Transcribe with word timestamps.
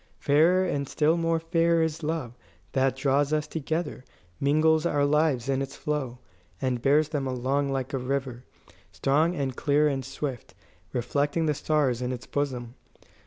"Fairer 0.17 0.65
and 0.65 0.89
still 0.89 1.15
more 1.15 1.39
fair 1.39 1.83
is 1.83 2.01
love, 2.01 2.33
that 2.71 2.95
draws 2.95 3.31
us 3.31 3.45
together, 3.45 4.03
mingles 4.39 4.83
our 4.83 5.05
lives 5.05 5.47
in 5.47 5.61
its 5.61 5.75
flow, 5.75 6.17
and 6.59 6.81
bears 6.81 7.09
them 7.09 7.27
along 7.27 7.71
like 7.71 7.93
a 7.93 7.99
river, 7.99 8.43
strong 8.91 9.35
and 9.35 9.55
clear 9.55 9.87
and 9.87 10.03
swift, 10.03 10.55
reflecting 10.91 11.45
the 11.45 11.53
stars 11.53 12.01
in 12.01 12.11
its 12.11 12.25
bosom. 12.25 12.73